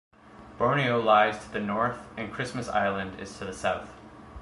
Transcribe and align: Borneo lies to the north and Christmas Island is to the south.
Borneo 0.57 0.99
lies 0.99 1.37
to 1.37 1.51
the 1.51 1.59
north 1.59 1.99
and 2.17 2.33
Christmas 2.33 2.67
Island 2.67 3.19
is 3.19 3.37
to 3.37 3.45
the 3.45 3.53
south. 3.53 3.91